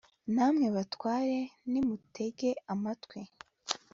namwe 0.35 0.67
batware, 0.75 1.39
nimutege 1.71 2.49
amatwi 2.73 3.19